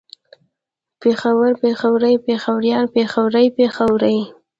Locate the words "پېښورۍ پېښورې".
2.95-4.17